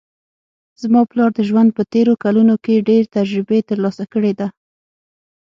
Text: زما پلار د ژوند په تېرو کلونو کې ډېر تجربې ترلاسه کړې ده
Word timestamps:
زما 0.81 1.01
پلار 1.11 1.29
د 1.35 1.39
ژوند 1.49 1.69
په 1.77 1.83
تېرو 1.93 2.13
کلونو 2.23 2.55
کې 2.63 2.85
ډېر 2.89 3.03
تجربې 3.15 3.59
ترلاسه 3.69 4.03
کړې 4.13 4.33
ده 4.39 4.47